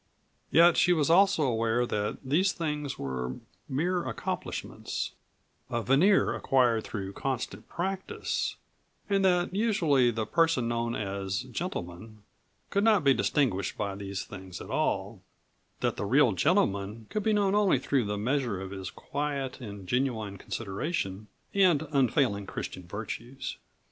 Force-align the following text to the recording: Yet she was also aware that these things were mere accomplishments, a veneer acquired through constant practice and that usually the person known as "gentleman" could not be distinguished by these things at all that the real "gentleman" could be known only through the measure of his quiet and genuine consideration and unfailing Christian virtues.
Yet 0.49 0.77
she 0.77 0.93
was 0.93 1.11
also 1.11 1.43
aware 1.43 1.85
that 1.85 2.17
these 2.23 2.53
things 2.53 2.97
were 2.97 3.35
mere 3.69 4.03
accomplishments, 4.03 5.11
a 5.69 5.83
veneer 5.83 6.33
acquired 6.33 6.85
through 6.85 7.13
constant 7.13 7.69
practice 7.69 8.55
and 9.11 9.23
that 9.23 9.53
usually 9.53 10.09
the 10.09 10.25
person 10.25 10.67
known 10.67 10.95
as 10.95 11.43
"gentleman" 11.43 12.23
could 12.71 12.83
not 12.83 13.03
be 13.03 13.13
distinguished 13.13 13.77
by 13.77 13.93
these 13.93 14.25
things 14.25 14.59
at 14.59 14.71
all 14.71 15.21
that 15.81 15.97
the 15.97 16.05
real 16.07 16.31
"gentleman" 16.31 17.05
could 17.11 17.21
be 17.21 17.31
known 17.31 17.53
only 17.53 17.77
through 17.77 18.05
the 18.05 18.17
measure 18.17 18.59
of 18.59 18.71
his 18.71 18.89
quiet 18.89 19.61
and 19.61 19.87
genuine 19.87 20.35
consideration 20.39 21.27
and 21.53 21.87
unfailing 21.91 22.47
Christian 22.47 22.87
virtues. 22.87 23.57